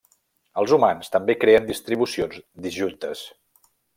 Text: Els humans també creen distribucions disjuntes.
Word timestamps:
Els 0.61 0.71
humans 0.77 1.11
també 1.15 1.35
creen 1.43 1.67
distribucions 1.69 2.41
disjuntes. 2.67 3.25